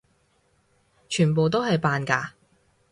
[1.07, 2.31] 全部都係扮㗎！